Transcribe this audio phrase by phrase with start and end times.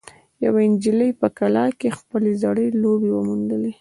[0.45, 3.57] یوه نجلۍ په کلا کې خپلې زړې لوبې وموندې.